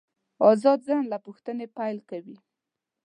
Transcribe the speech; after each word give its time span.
آزاد 0.51 0.79
ذهن 0.87 1.05
له 1.13 1.17
پوښتنې 1.25 1.65
پیل 1.77 1.97
کوي. 2.09 2.37